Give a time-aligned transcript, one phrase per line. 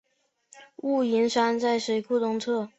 [0.77, 2.67] 雾灵山在水库东侧。